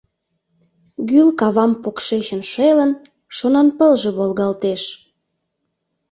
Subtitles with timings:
[1.09, 2.91] Гӱл кавам покшечын шелын,
[3.35, 4.83] Шонанпылже волгалтеш.